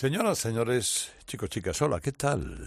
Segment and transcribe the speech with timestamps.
[0.00, 2.64] Señoras, señores, chicos, chicas, hola, ¿qué tal?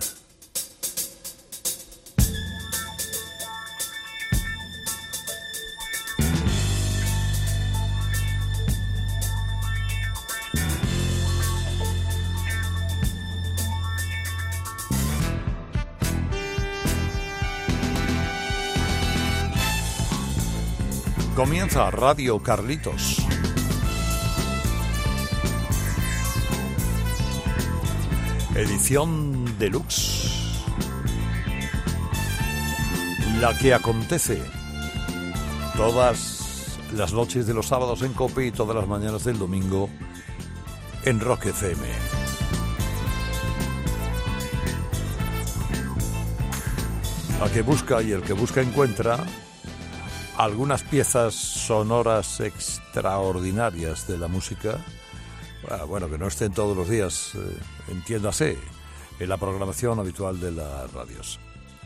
[21.35, 23.25] Comienza Radio Carlitos.
[28.55, 30.29] Edición deluxe.
[33.41, 34.43] La que acontece
[35.75, 39.89] todas las noches de los sábados en Cope y todas las mañanas del domingo
[41.03, 41.81] en Rock FM.
[47.39, 49.17] La que busca y el que busca encuentra
[50.37, 54.77] algunas piezas sonoras extraordinarias de la música,
[55.69, 57.57] ah, bueno, que no estén todos los días, eh,
[57.89, 58.57] entiéndase,
[59.19, 61.39] en la programación habitual de las radios.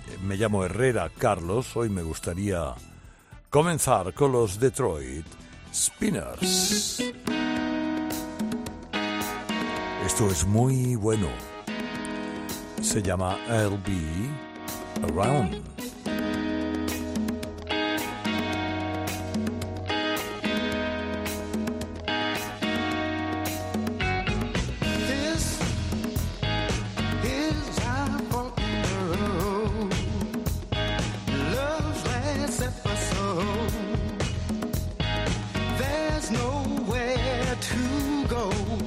[0.07, 2.73] Eh, me llamo Herrera Carlos, hoy me gustaría
[3.49, 5.25] comenzar con los Detroit
[5.73, 7.03] Spinners.
[10.05, 11.27] Esto es muy bueno.
[12.81, 14.29] Se llama I'll Be
[38.29, 38.86] Around.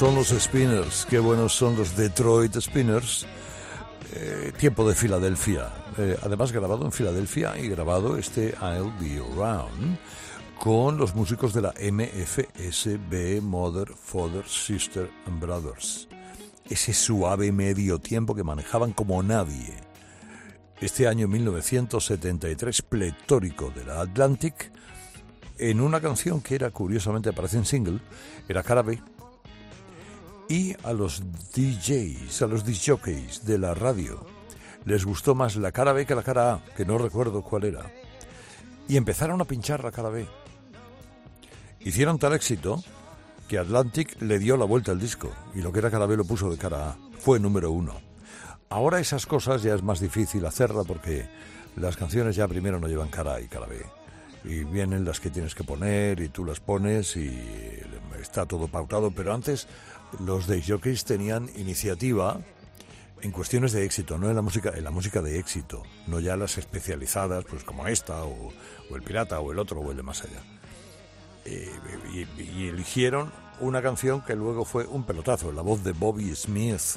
[0.00, 3.26] Son los Spinners, qué buenos son los Detroit Spinners.
[4.14, 5.70] Eh, tiempo de Filadelfia.
[5.98, 9.98] Eh, además grabado en Filadelfia y grabado este I'll Be Around
[10.58, 16.08] con los músicos de la MFSB Mother, Father, Sister and Brothers.
[16.64, 19.76] Ese suave medio tiempo que manejaban como nadie.
[20.80, 24.72] Este año 1973 pletórico de la Atlantic
[25.58, 28.00] en una canción que era curiosamente aparece en single,
[28.48, 28.82] era cara
[30.50, 31.22] y a los
[31.54, 34.26] DJs, a los DJs de la radio.
[34.84, 37.88] Les gustó más la cara B que la cara A, que no recuerdo cuál era.
[38.88, 40.26] Y empezaron a pinchar la cara B.
[41.78, 42.82] Hicieron tal éxito
[43.46, 46.24] que Atlantic le dio la vuelta al disco y lo que era cara B lo
[46.24, 46.96] puso de cara A.
[47.20, 48.00] Fue número uno.
[48.70, 51.28] Ahora esas cosas ya es más difícil hacerla porque
[51.76, 53.86] las canciones ya primero no llevan cara A y cara B.
[54.42, 57.30] Y vienen las que tienes que poner y tú las pones y
[58.20, 59.66] está todo pautado, pero antes
[60.18, 62.40] los jockeys tenían iniciativa
[63.22, 66.36] en cuestiones de éxito, no en la música, en la música de éxito, no ya
[66.36, 68.52] las especializadas, pues como esta, o,
[68.94, 70.42] el pirata, o el otro, o el de más allá.
[71.44, 71.70] Eh,
[72.38, 76.96] y, eligieron una canción que luego fue un pelotazo, la voz de Bobby Smith,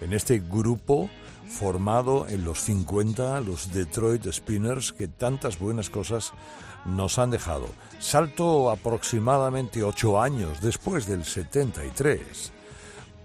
[0.00, 1.08] en este grupo
[1.48, 6.32] formado en los 50, los Detroit Spinners, que tantas buenas cosas
[6.84, 7.66] nos han dejado.
[7.98, 12.52] Salto aproximadamente ocho años después del 73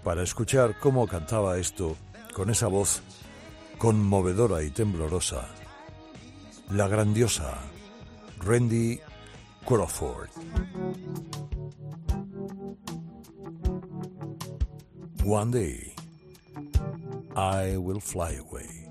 [0.04, 1.96] para escuchar cómo cantaba esto
[2.34, 3.02] con esa voz
[3.78, 5.48] conmovedora y temblorosa,
[6.70, 7.58] la grandiosa
[8.38, 9.00] Randy
[9.66, 10.28] Crawford.
[15.24, 15.85] One day
[17.36, 18.85] I will fly away.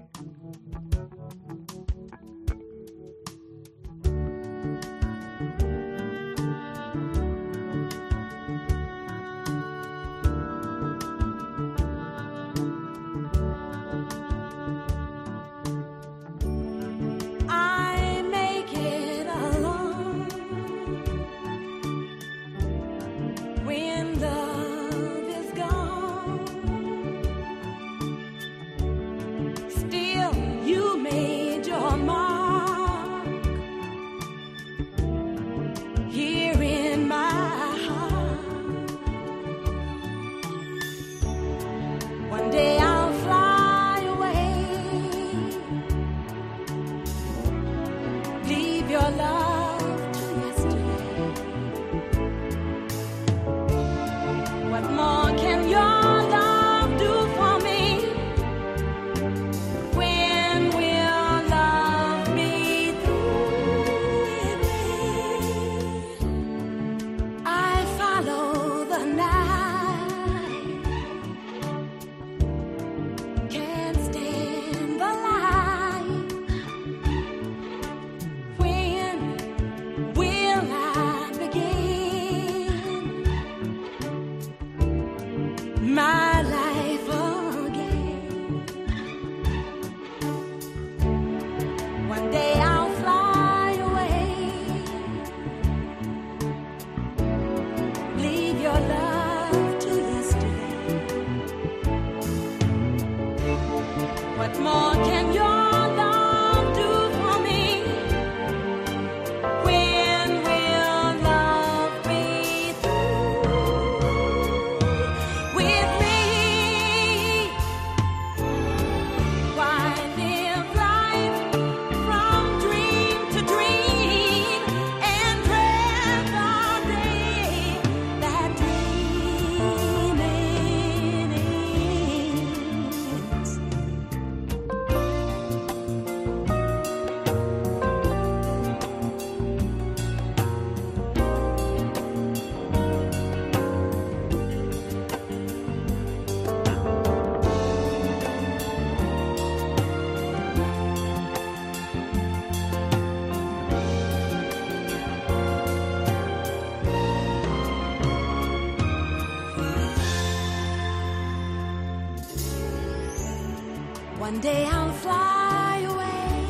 [164.25, 166.48] One day I'll fly away.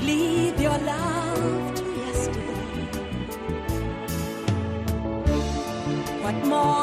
[0.00, 2.86] Leave your love to yesterday.
[6.24, 6.81] What more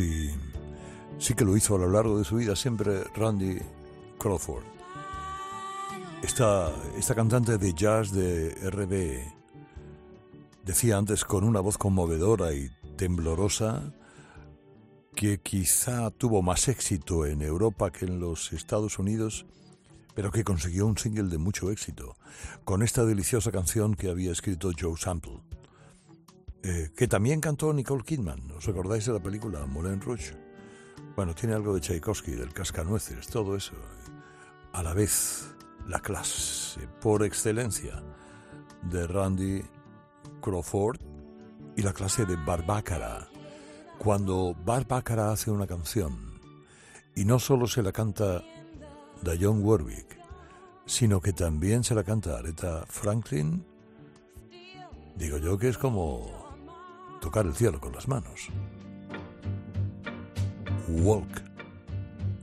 [0.00, 0.30] y
[1.18, 3.58] sí que lo hizo a lo largo de su vida siempre Randy
[4.18, 4.64] Crawford.
[6.22, 9.24] Esta, esta cantante de jazz de RB
[10.64, 13.92] decía antes con una voz conmovedora y temblorosa
[15.14, 19.46] que quizá tuvo más éxito en Europa que en los Estados Unidos,
[20.14, 22.16] pero que consiguió un single de mucho éxito,
[22.64, 25.40] con esta deliciosa canción que había escrito Joe Sample,
[26.62, 30.32] eh, que también cantó Nicole Kidman, ¿os acordáis de la película Moulin Rouge?
[31.16, 33.74] Bueno, tiene algo de Tchaikovsky, del cascanueces, todo eso.
[34.72, 35.54] A la vez,
[35.86, 38.02] la clase por excelencia
[38.82, 39.62] de Randy
[40.40, 41.00] Crawford
[41.76, 43.28] y la clase de Barbácara
[43.98, 46.40] cuando Barbácara hace una canción
[47.14, 48.42] y no solo se la canta
[49.22, 50.18] Dionne Warwick,
[50.86, 53.64] sino que también se la canta Aretha Franklin,
[55.14, 56.41] digo yo que es como
[57.22, 58.50] tocar el cielo con las manos.
[60.88, 61.40] Walk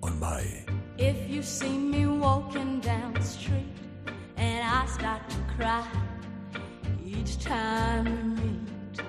[0.01, 0.65] on by.
[0.97, 3.75] If you see me walking down the street
[4.37, 5.85] and I start to cry
[7.05, 9.01] each time we meet,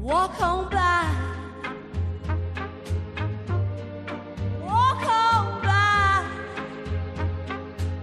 [0.00, 1.06] walk on by.
[4.66, 6.24] Walk on by.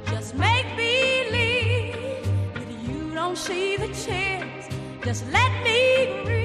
[0.10, 2.24] Just make believe
[2.54, 4.66] that you don't see the tears.
[5.04, 6.45] Just let me breathe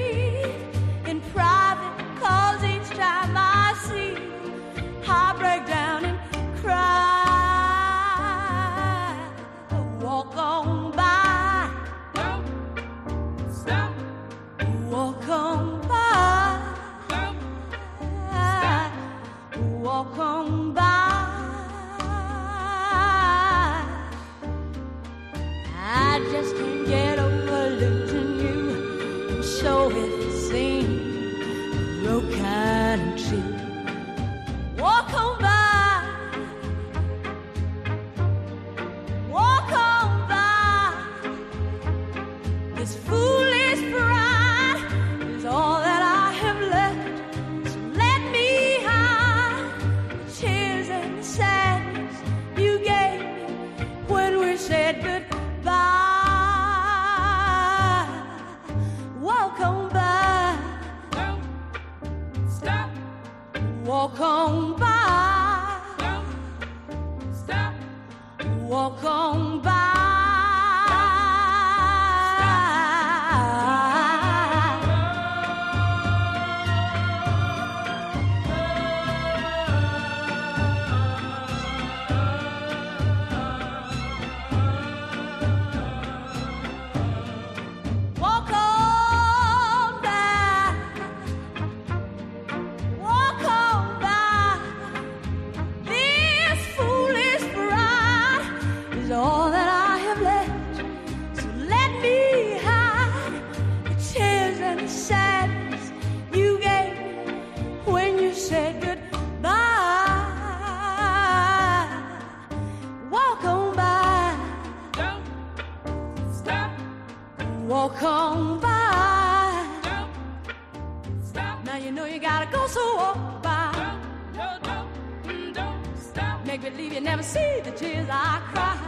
[3.03, 3.30] I'm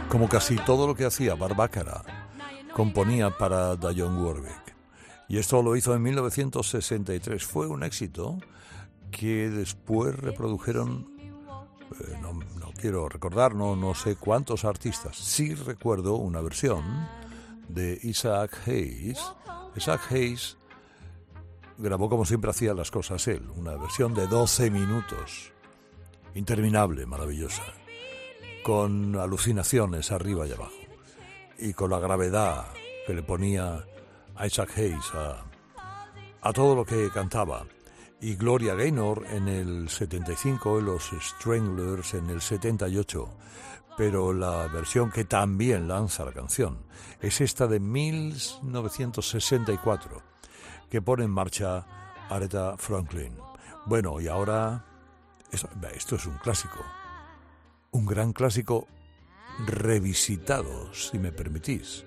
[0.08, 2.02] Como casi todo lo que hacía Barbácara,
[2.72, 4.74] componía para Dionne Warwick.
[5.28, 7.44] Y esto lo hizo en 1963.
[7.44, 8.38] Fue un éxito
[9.10, 15.16] que después reprodujeron, eh, no, no quiero recordar, no, no sé cuántos artistas.
[15.16, 16.84] Sí recuerdo una versión
[17.68, 19.18] de Isaac Hayes.
[19.74, 20.58] Isaac Hayes
[21.78, 25.53] grabó como siempre hacía las cosas él, una versión de 12 minutos,
[26.34, 27.62] interminable, maravillosa,
[28.62, 30.74] con alucinaciones arriba y abajo,
[31.58, 32.66] y con la gravedad
[33.06, 33.84] que le ponía
[34.44, 35.44] Isaac Hayes a,
[36.40, 37.64] a todo lo que cantaba.
[38.20, 43.28] Y Gloria Gaynor en el 75, los Stranglers en el 78.
[43.96, 46.78] Pero la versión que también lanza la canción
[47.20, 50.22] es esta de 1964,
[50.90, 51.86] que pone en marcha
[52.28, 53.36] Aretha Franklin.
[53.86, 54.84] Bueno, y ahora
[55.54, 56.84] esto, esto es un clásico,
[57.92, 58.88] un gran clásico
[59.66, 62.04] revisitado, si me permitís,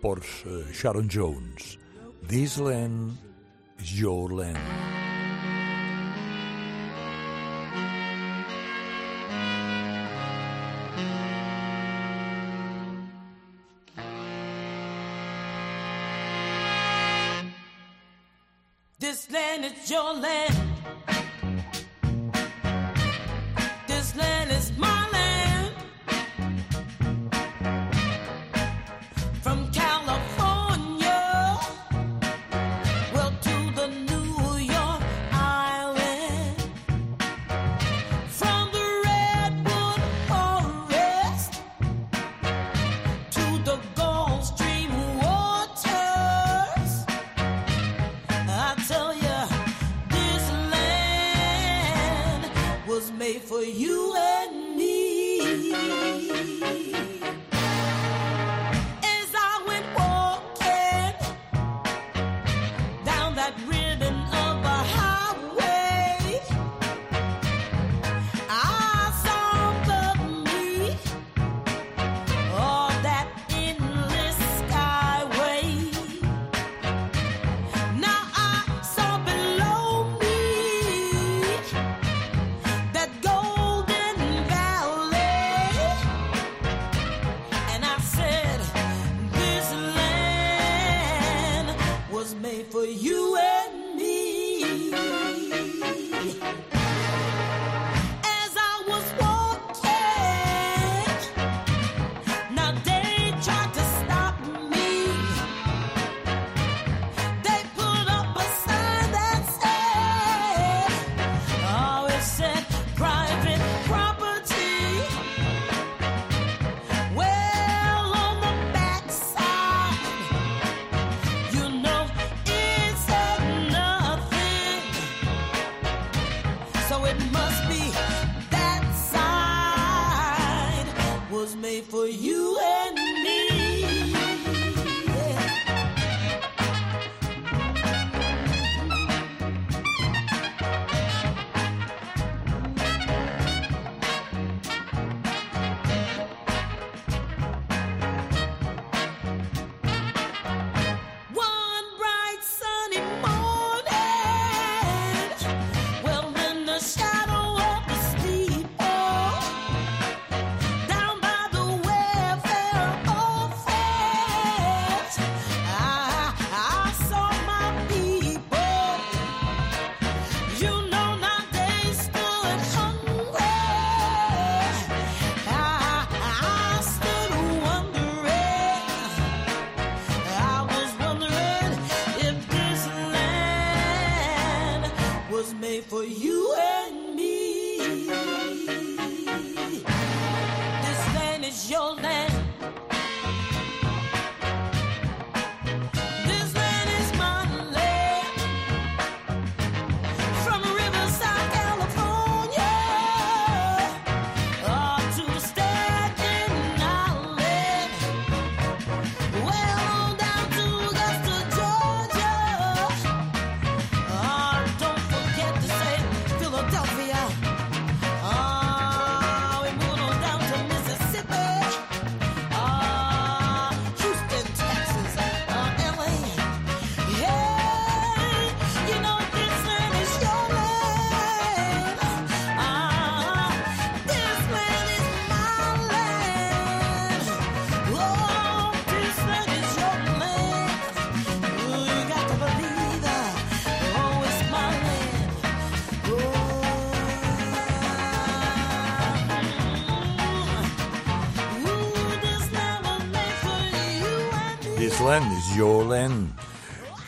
[0.00, 1.78] por eh, Sharon Jones.
[2.26, 3.18] This land
[3.78, 4.58] is your land.
[18.98, 20.71] This This land is your land.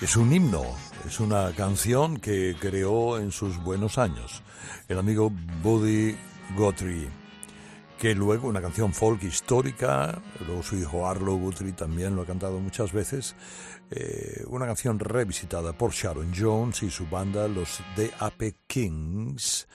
[0.00, 0.64] Es un himno,
[1.06, 4.42] es una canción que creó en sus buenos años
[4.88, 5.30] el amigo
[5.62, 6.16] Buddy
[6.56, 7.08] Guthrie,
[7.96, 12.58] que luego una canción folk histórica, luego su hijo Arlo Guthrie también lo ha cantado
[12.58, 13.36] muchas veces,
[13.92, 19.68] eh, una canción revisitada por Sharon Jones y su banda, los DAP Kings,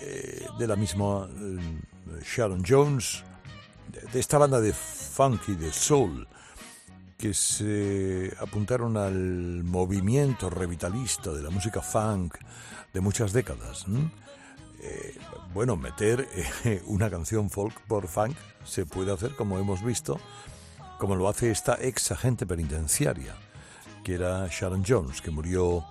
[0.00, 3.24] eh, de la misma eh, Sharon Jones,
[3.88, 6.28] de, de esta banda de funky, de soul,
[7.20, 12.34] que se apuntaron al movimiento revitalista de la música funk
[12.94, 13.84] de muchas décadas.
[14.80, 15.18] Eh,
[15.52, 16.26] bueno, meter
[16.64, 20.18] eh, una canción folk por funk se puede hacer, como hemos visto,
[20.98, 23.34] como lo hace esta ex agente penitenciaria,
[24.02, 25.84] que era Sharon Jones, que murió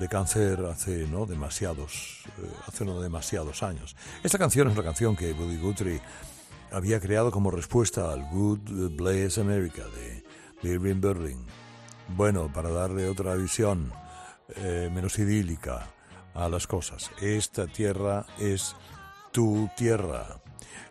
[0.00, 3.94] de cáncer hace no demasiados eh, hace no demasiados años.
[4.24, 6.00] Esta canción es una canción que Buddy Guthrie
[6.72, 10.25] había creado como respuesta al Good Bless America de
[10.66, 11.44] Irving Berlin.
[12.08, 13.92] Bueno, para darle otra visión
[14.56, 15.86] eh, menos idílica
[16.34, 17.10] a las cosas.
[17.20, 18.76] Esta tierra es
[19.32, 20.40] tu tierra.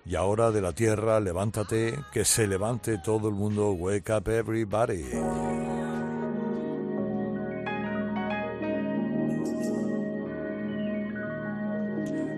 [0.06, 3.72] Y ahora de la tierra, levántate, que se levante todo el mundo.
[3.72, 5.06] Wake up everybody.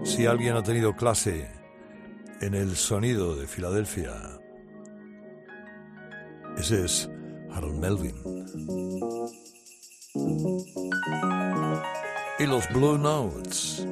[0.06, 1.52] Si alguien ha tenido clase
[2.42, 4.14] en el sonido de Filadelfia,
[6.58, 7.10] ese es
[7.58, 8.14] Harold Melvin.
[12.38, 13.84] Y los Blue Notes.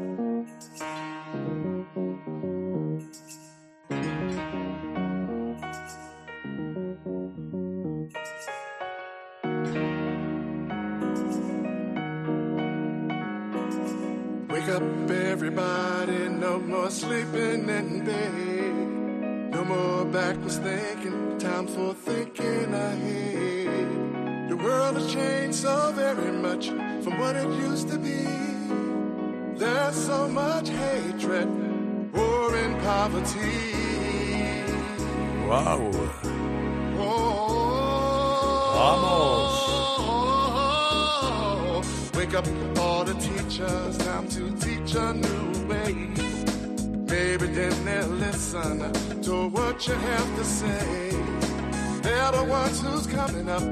[14.48, 18.35] Wake up, everybody, no more sleeping in bed.
[27.26, 28.24] What it used to be.
[29.58, 31.48] There's so much hatred,
[32.14, 33.74] war and poverty.
[35.50, 35.92] ¡Wow!
[37.00, 37.66] Oh.
[38.78, 39.56] Vamos.
[42.16, 45.94] Wake up all the teachers, time to teach a new way.
[47.14, 48.76] Maybe then they'll listen
[49.24, 51.10] to what you have to say.
[52.04, 53.64] They're the ones who's coming up,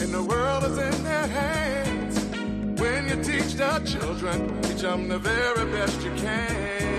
[0.00, 1.83] and the world is in their hands.
[2.84, 6.93] When you teach the children, teach them the very best you can.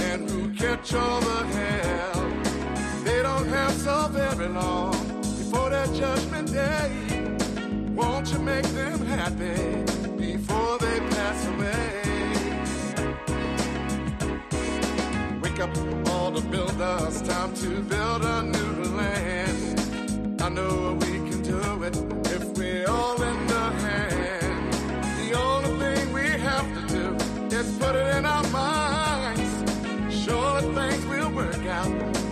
[0.00, 2.30] And who catch all the hell.
[3.04, 4.92] They don't have so very long
[5.38, 6.90] before their judgment day.
[7.94, 9.84] Won't you make them happy
[10.16, 12.02] before they pass away?
[15.42, 15.76] Wake up
[16.10, 20.42] all the builders, time to build a new land.
[20.42, 21.96] I know we can do it
[22.36, 24.72] if we all lend a hand.
[25.20, 28.73] The only thing we have to do is put it in our minds.
[30.90, 32.23] Things will work out.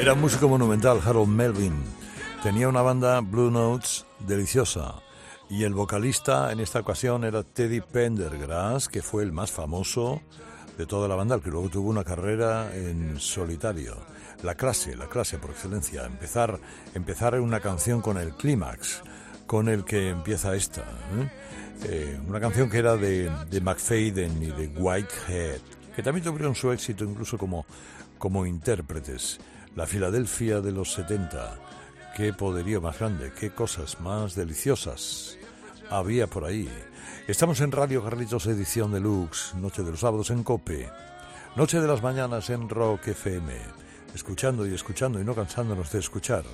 [0.00, 1.74] Era un músico monumental, Harold Melvin.
[2.42, 4.94] Tenía una banda Blue Notes deliciosa.
[5.50, 10.22] Y el vocalista en esta ocasión era Teddy Pendergrass, que fue el más famoso
[10.78, 13.94] de toda la banda, el que luego tuvo una carrera en solitario.
[14.42, 16.06] La clase, la clase por excelencia.
[16.06, 16.58] Empezar,
[16.94, 19.02] empezar una canción con el clímax,
[19.46, 20.80] con el que empieza esta.
[20.80, 21.30] ¿eh?
[21.84, 25.60] Eh, una canción que era de, de McFadden y de Whitehead,
[25.94, 27.66] que también tuvieron su éxito incluso como,
[28.16, 29.38] como intérpretes.
[29.76, 31.58] La Filadelfia de los 70.
[32.16, 35.38] Qué poderío más grande, qué cosas más deliciosas
[35.88, 36.68] había por ahí.
[37.28, 40.90] Estamos en Radio Carlitos Edición Deluxe, Noche de los Sábados en Cope,
[41.54, 43.52] Noche de las Mañanas en Rock FM,
[44.12, 46.44] escuchando y escuchando y no cansándonos de escuchar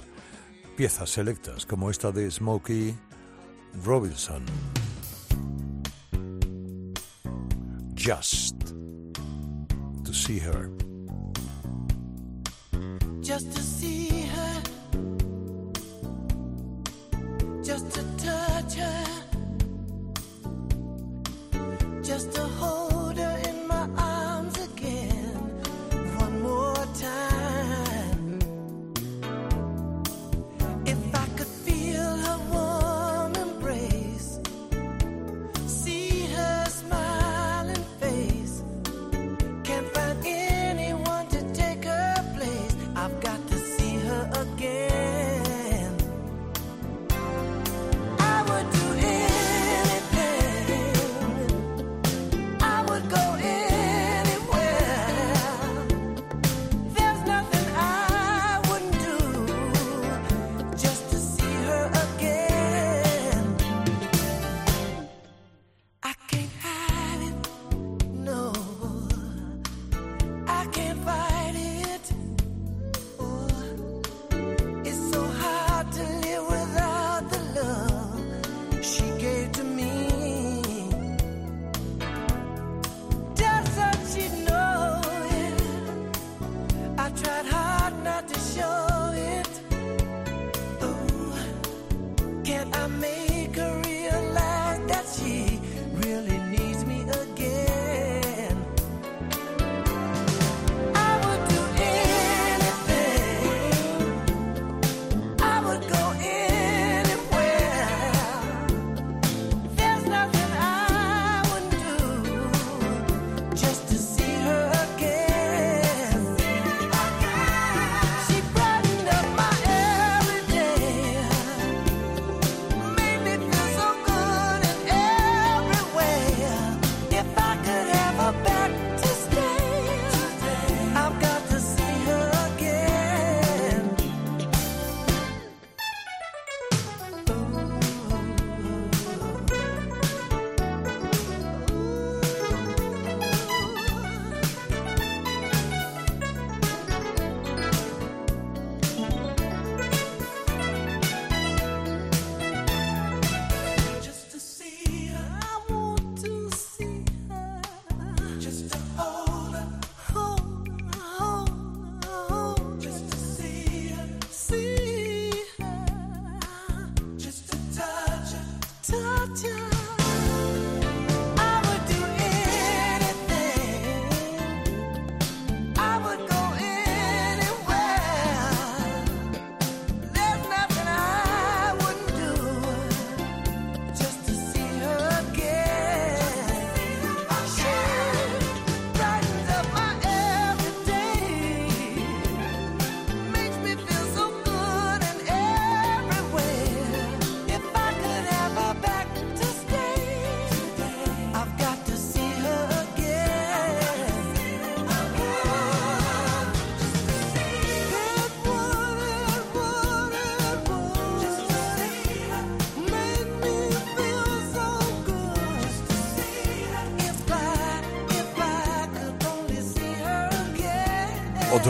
[0.76, 2.94] piezas selectas como esta de Smokey
[3.82, 4.44] Robinson.
[7.96, 8.56] Just
[10.04, 10.85] to see her.
[13.26, 14.62] Just to see her,
[17.64, 19.04] just to touch her,
[22.04, 22.75] just to hold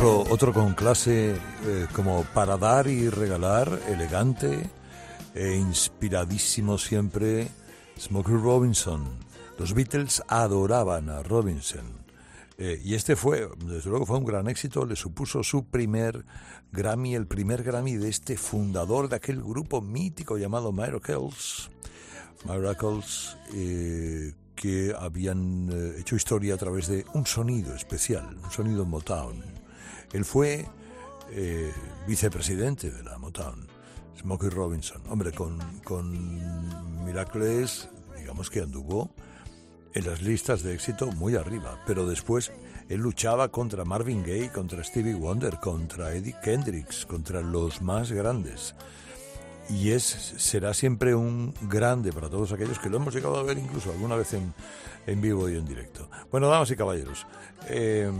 [0.08, 4.70] Otro, con clase eh, como para dar y regalar, elegante
[5.34, 7.48] e inspiradísimo siempre,
[7.98, 9.04] Smokey Robinson.
[9.58, 12.04] Los Beatles adoraban a Robinson.
[12.56, 16.24] Eh, y este fue, desde luego fue un gran éxito, le supuso su primer
[16.70, 21.68] Grammy, el primer Grammy de este fundador de aquel grupo mítico llamado Miracles.
[22.44, 29.55] Miracles, eh, que habían hecho historia a través de un sonido especial, un sonido Motown.
[30.12, 30.66] Él fue
[31.30, 31.72] eh,
[32.06, 33.66] vicepresidente de la Motown,
[34.20, 35.02] Smokey Robinson.
[35.08, 39.10] Hombre, con, con Miracles, digamos que anduvo
[39.94, 42.52] en las listas de éxito muy arriba, pero después
[42.88, 48.74] él luchaba contra Marvin Gaye, contra Stevie Wonder, contra Eddie Kendricks, contra los más grandes.
[49.68, 50.04] Y es,
[50.36, 54.14] será siempre un grande para todos aquellos que lo hemos llegado a ver incluso alguna
[54.14, 54.54] vez en,
[55.06, 56.08] en vivo y en directo.
[56.30, 57.26] Bueno, damas y caballeros,
[57.68, 58.10] eh,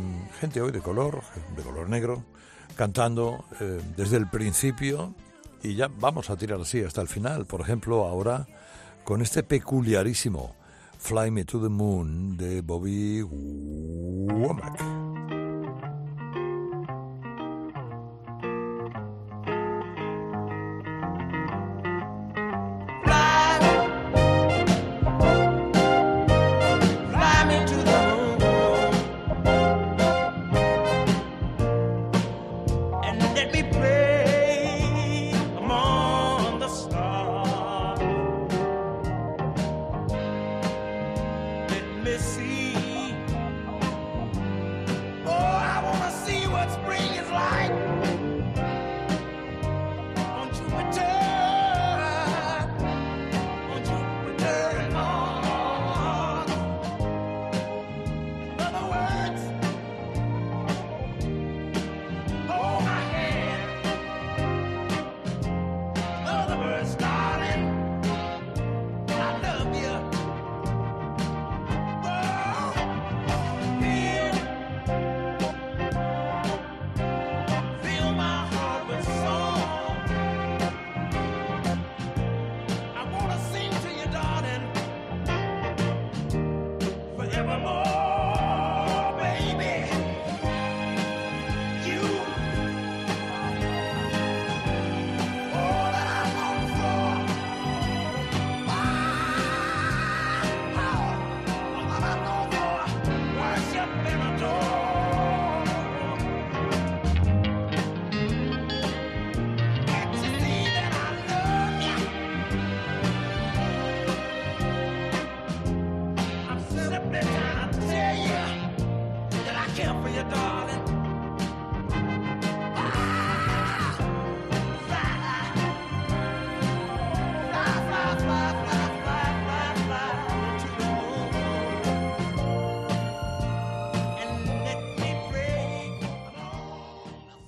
[0.40, 1.22] gente hoy de color,
[1.56, 2.24] de color negro,
[2.76, 5.14] cantando eh, desde el principio
[5.62, 7.46] y ya vamos a tirar así hasta el final.
[7.46, 8.46] Por ejemplo, ahora
[9.04, 10.54] con este peculiarísimo
[10.98, 15.06] Fly Me to the Moon de Bobby Womack.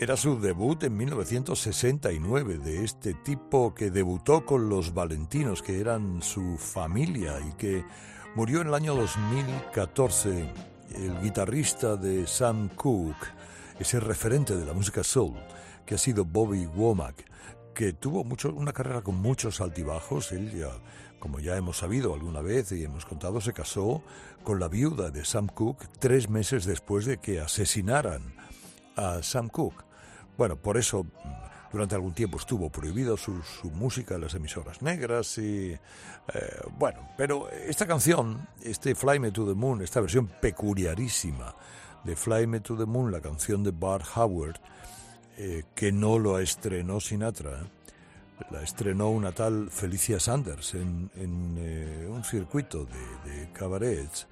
[0.09, 6.23] Era su debut en 1969 de este tipo que debutó con los Valentinos, que eran
[6.23, 7.85] su familia y que
[8.35, 10.51] murió en el año 2014,
[10.95, 13.35] el guitarrista de Sam Cooke,
[13.79, 15.37] ese referente de la música soul,
[15.85, 17.27] que ha sido Bobby Womack,
[17.75, 20.33] que tuvo mucho, una carrera con muchos altibajos.
[20.33, 20.67] Él
[21.19, 24.03] como ya hemos sabido alguna vez y hemos contado, se casó
[24.43, 28.23] con la viuda de Sam Cooke tres meses después de que asesinaran
[28.97, 29.88] a Sam Cooke.
[30.39, 31.09] Bueno, por eso mm,
[31.73, 35.81] durante algún tiempo estuvo prohibido su, su música en las emisoras negras y eh,
[36.79, 41.55] bueno, pero esta canción, este Fly Me to the Moon, esta versión peculiarísima
[42.05, 44.61] de Fly Me to the Moon, la canción de Bart Howard,
[45.37, 47.67] eh, que no lo estrenó Sinatra,
[48.53, 54.29] la estrenó una tal Felicia Sanders en, en, eh, un circuito de, de cabarets.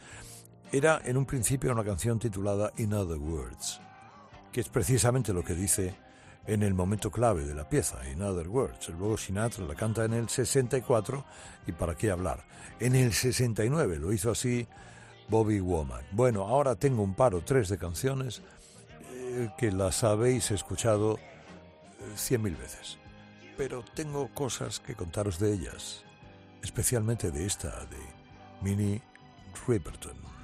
[0.70, 3.80] Era en un principio una canción titulada In Other Words
[4.56, 5.94] que es precisamente lo que dice
[6.46, 8.88] en el momento clave de la pieza, In Other Words.
[8.88, 11.26] Luego Sinatra la canta en el 64
[11.66, 12.42] y para qué hablar.
[12.80, 14.66] En el 69 lo hizo así
[15.28, 16.06] Bobby Womack.
[16.12, 18.40] Bueno, ahora tengo un par o tres de canciones
[19.12, 21.20] eh, que las habéis escuchado eh,
[22.14, 22.96] cien mil veces,
[23.58, 26.02] pero tengo cosas que contaros de ellas,
[26.62, 27.98] especialmente de esta, de
[28.62, 29.02] Minnie
[29.68, 30.35] Riperton.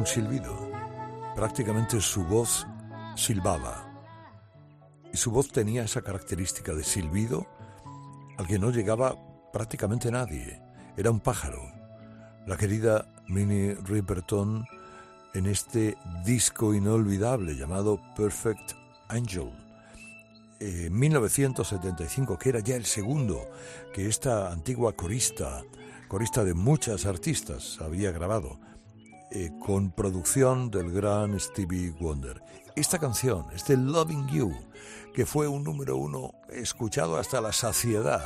[0.00, 0.56] Un silbido.
[1.36, 2.66] Prácticamente su voz
[3.16, 3.86] silbaba.
[5.12, 7.46] Y su voz tenía esa característica de silbido
[8.38, 9.14] al que no llegaba
[9.52, 10.62] prácticamente nadie.
[10.96, 11.60] Era un pájaro.
[12.46, 14.64] La querida Minnie Riperton
[15.34, 18.72] en este disco inolvidable llamado Perfect
[19.08, 19.52] Angel.
[20.60, 23.50] Eh, En 1975, que era ya el segundo
[23.92, 25.62] que esta antigua corista
[26.10, 28.58] corista de muchas artistas, había grabado,
[29.30, 32.42] eh, con producción del gran Stevie Wonder.
[32.74, 34.52] Esta canción, este Loving You,
[35.14, 38.24] que fue un número uno escuchado hasta la saciedad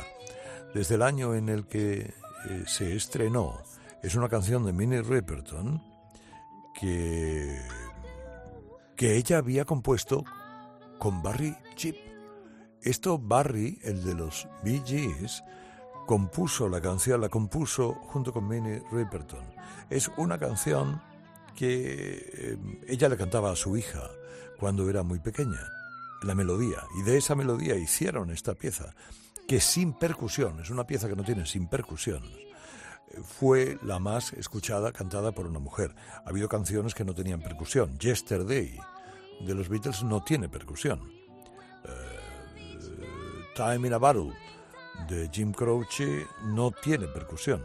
[0.73, 2.13] desde el año en el que
[2.49, 3.61] eh, se estrenó,
[4.01, 5.81] es una canción de Minnie Riperton
[6.73, 7.59] que,
[8.95, 10.23] que ella había compuesto
[10.99, 11.95] con Barry Chip.
[12.81, 15.43] Esto Barry, el de los Bee Gees,
[16.05, 19.43] compuso la canción, la compuso junto con Minnie Riperton.
[19.89, 21.01] Es una canción
[21.55, 24.09] que eh, ella le cantaba a su hija
[24.59, 25.59] cuando era muy pequeña,
[26.23, 26.83] la melodía.
[26.99, 28.93] Y de esa melodía hicieron esta pieza,
[29.47, 32.23] que sin percusión, es una pieza que no tiene sin percusión,
[33.23, 35.95] fue la más escuchada cantada por una mujer.
[36.25, 37.97] Ha habido canciones que no tenían percusión.
[37.97, 38.77] Yesterday
[39.45, 41.11] de los Beatles no tiene percusión.
[41.85, 44.33] Eh, Time in a Battle
[45.07, 47.63] de Jim Croce no tiene percusión.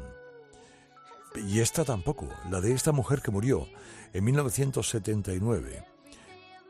[1.34, 3.66] Y esta tampoco, la de esta mujer que murió
[4.12, 5.84] en 1979,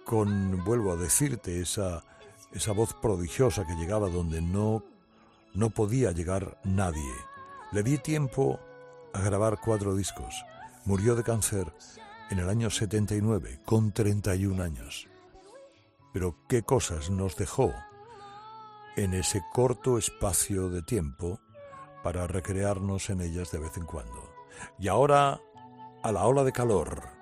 [0.04, 2.04] con, vuelvo a decirte, esa,
[2.52, 4.84] esa voz prodigiosa que llegaba donde no,
[5.54, 7.12] no podía llegar nadie.
[7.72, 8.61] Le di tiempo
[9.12, 10.44] a grabar cuatro discos.
[10.84, 11.72] Murió de cáncer
[12.30, 15.08] en el año 79, con 31 años.
[16.12, 17.72] Pero qué cosas nos dejó
[19.03, 21.40] en ese corto espacio de tiempo
[22.03, 24.30] para recrearnos en ellas de vez en cuando.
[24.78, 25.40] Y ahora,
[26.03, 27.19] a la ola de calor.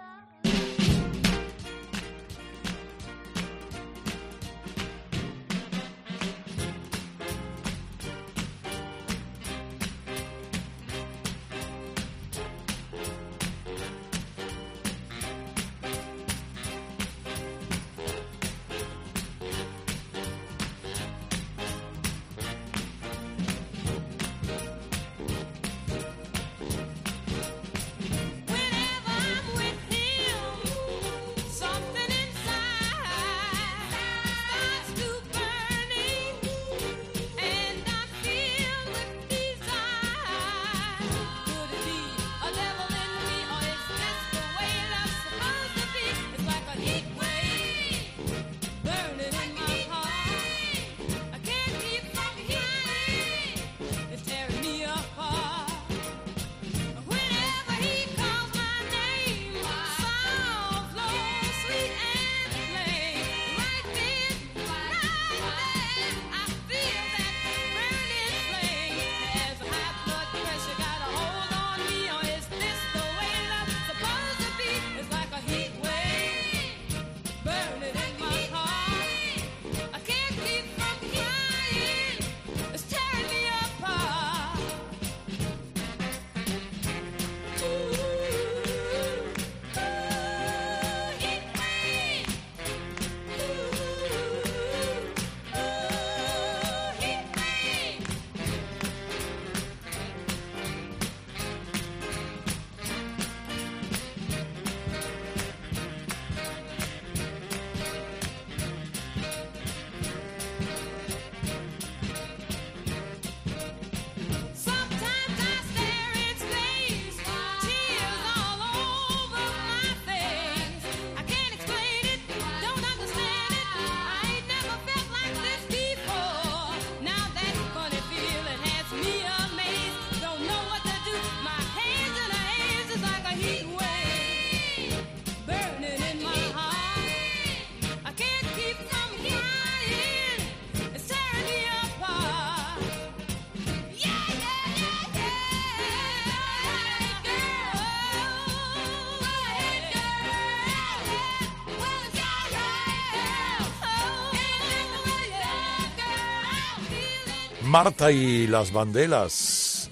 [157.68, 159.90] Marta y las Bandelas,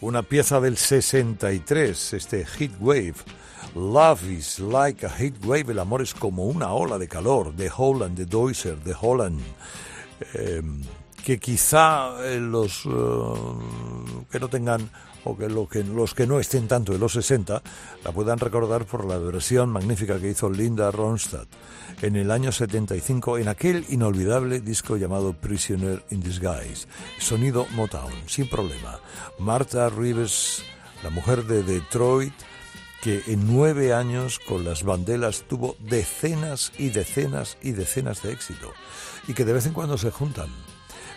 [0.00, 3.14] una pieza del 63, este Heat Wave.
[3.76, 7.70] Love is like a heat wave, el amor es como una ola de calor, de
[7.74, 9.40] Holland, de Deuser, de Holland.
[10.34, 10.62] Eh,
[11.24, 12.88] que quizá eh, los eh,
[14.28, 14.90] que no tengan
[15.24, 17.62] o que, lo que los que no estén tanto de los 60
[18.04, 21.48] la puedan recordar por la versión magnífica que hizo Linda Ronstadt
[22.00, 26.86] en el año 75 en aquel inolvidable disco llamado Prisoner in Disguise,
[27.18, 28.98] sonido Motown, sin problema.
[29.38, 30.64] Martha Reeves,
[31.02, 32.34] la mujer de Detroit,
[33.02, 38.72] que en nueve años con las bandelas tuvo decenas y decenas y decenas de éxito
[39.26, 40.48] y que de vez en cuando se juntan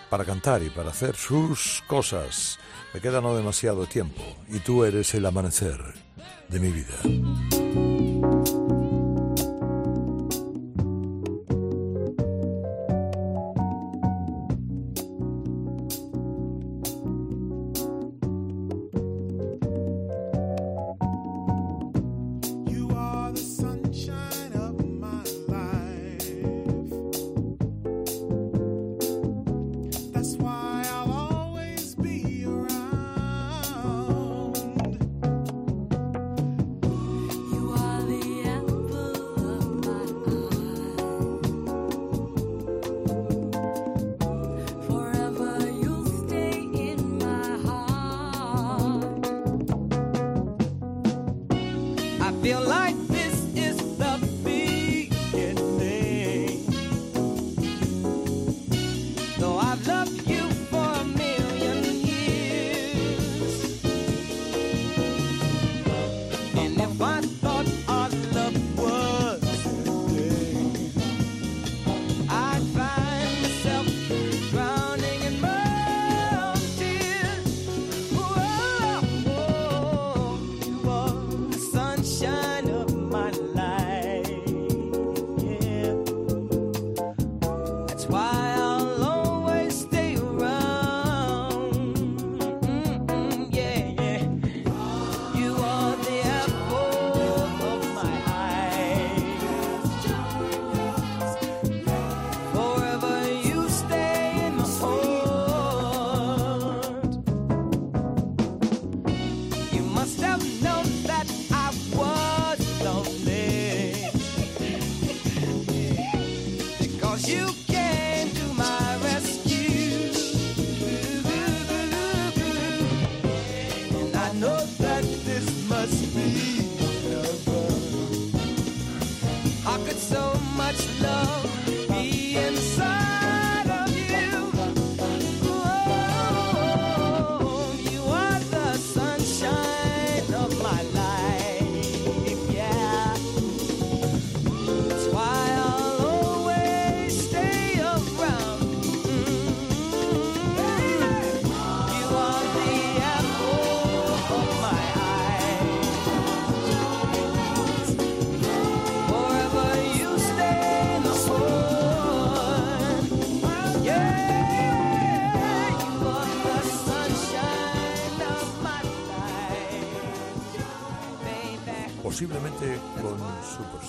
[0.10, 2.60] para cantar y para hacer sus cosas.
[2.96, 5.82] Me queda no demasiado tiempo y tú eres el amanecer
[6.48, 8.35] de mi vida.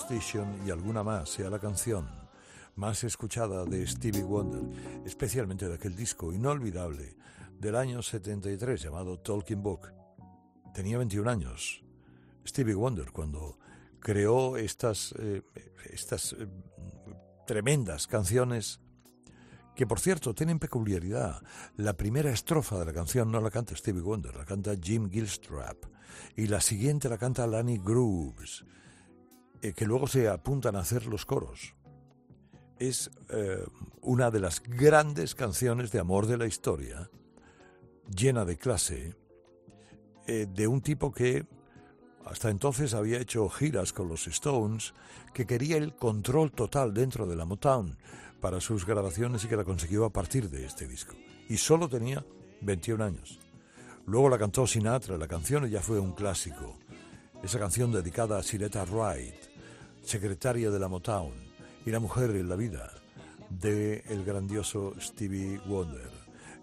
[0.08, 2.08] Y alguna más sea la canción
[2.76, 4.62] más escuchada de Stevie Wonder,
[5.04, 7.16] especialmente de aquel disco inolvidable
[7.58, 9.92] del año 73 llamado Talking Book.
[10.72, 11.82] Tenía 21 años
[12.46, 13.58] Stevie Wonder cuando
[13.98, 15.42] creó estas, eh,
[15.90, 16.46] estas eh,
[17.44, 18.78] tremendas canciones
[19.74, 21.42] que por cierto tienen peculiaridad.
[21.74, 25.78] La primera estrofa de la canción no la canta Stevie Wonder, la canta Jim Gilstrap
[26.36, 28.64] y la siguiente la canta Lanny Grooves,
[29.62, 31.74] eh, que luego se apuntan a hacer los coros.
[32.78, 33.64] Es eh,
[34.02, 37.10] una de las grandes canciones de amor de la historia,
[38.14, 39.16] llena de clase,
[40.26, 41.46] eh, de un tipo que
[42.26, 44.94] hasta entonces había hecho giras con los Stones,
[45.32, 47.96] que quería el control total dentro de la Motown
[48.40, 51.14] para sus grabaciones y que la consiguió a partir de este disco.
[51.48, 52.24] Y solo tenía
[52.62, 53.38] 21 años.
[54.06, 56.78] Luego la cantó Sinatra, la canción ya fue un clásico.
[57.42, 59.34] Esa canción dedicada a Siretta Wright,
[60.02, 61.32] secretaria de la Motown
[61.84, 62.90] y la mujer en la vida
[63.48, 66.10] de el grandioso Stevie Wonder.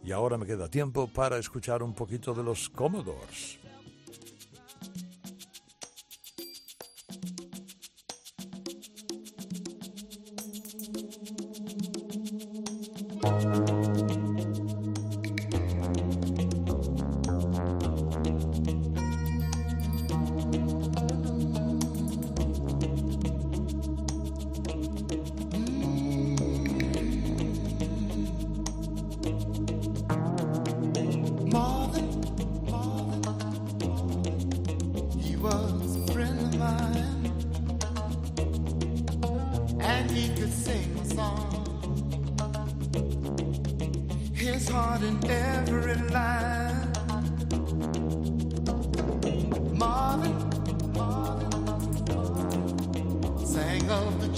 [0.04, 3.60] Y ahora me queda tiempo para escuchar un poquito de los Commodores.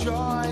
[0.06, 0.45] Joy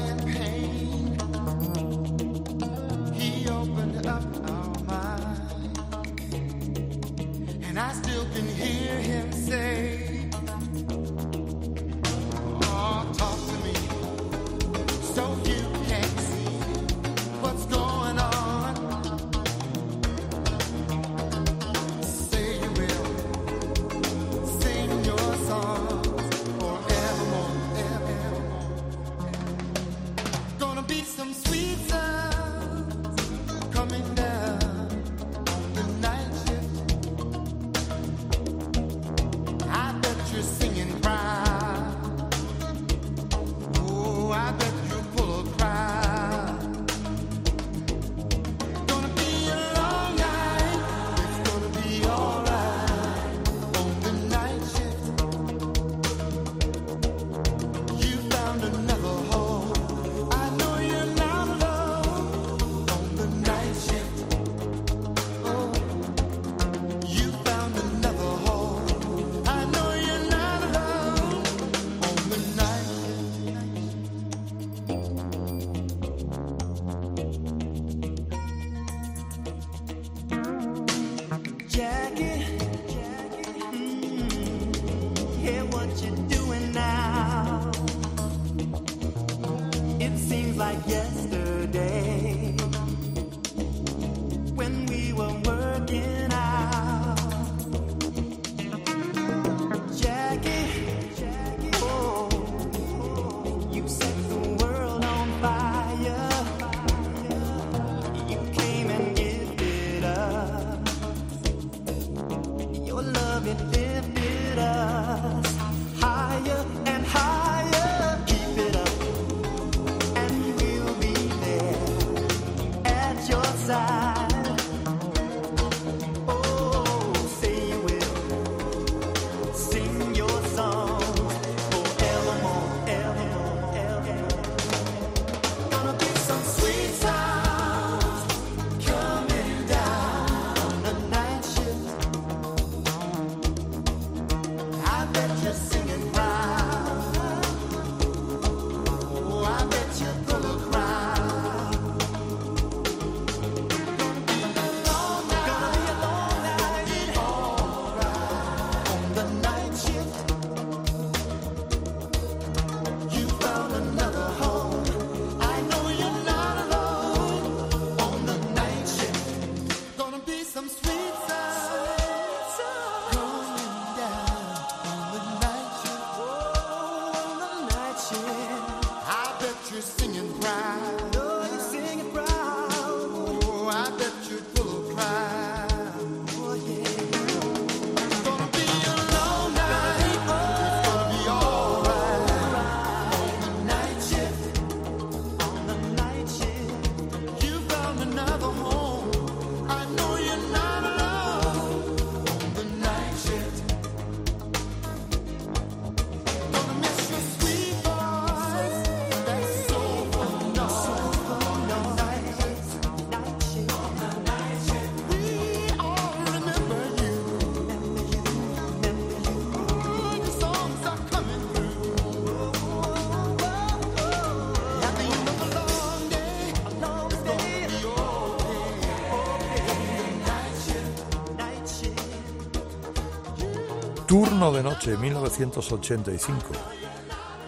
[234.52, 236.48] de noche 1985,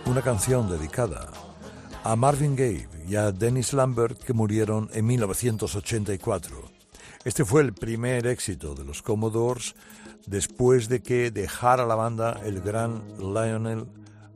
[0.05, 1.27] una canción dedicada
[2.05, 6.55] a Marvin Gaye y a Dennis Lambert que murieron en 1984.
[7.25, 9.75] Este fue el primer éxito de los Commodores
[10.25, 13.87] después de que dejara la banda el gran Lionel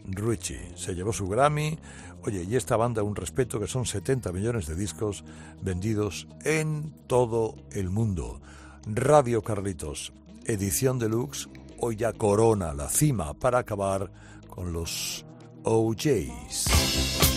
[0.05, 0.74] Richie.
[0.76, 1.80] Se llevó su Grammy.
[2.26, 5.24] Oye, y esta banda un respeto que son 70 millones de discos
[5.62, 8.41] vendidos en todo el mundo.
[8.86, 10.12] Radio Carlitos,
[10.45, 11.47] edición deluxe
[11.82, 14.12] hoy ya corona la cima para acabar
[14.50, 15.26] con los
[15.64, 17.29] OJs.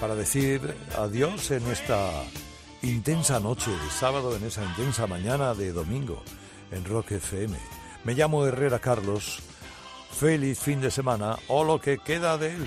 [0.00, 2.10] Para decir adiós en esta
[2.80, 6.22] intensa noche de sábado, en esa intensa mañana de domingo
[6.70, 7.54] en Rock FM.
[8.04, 9.40] Me llamo Herrera Carlos.
[10.12, 12.66] Feliz fin de semana o lo que queda de él.